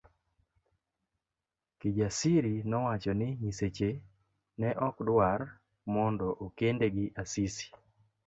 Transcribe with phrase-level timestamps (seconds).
[1.79, 3.89] Kijasiri nowacho ni nyiseche
[4.59, 5.39] ne okdwar
[5.93, 7.67] mondo okende gi Asisi.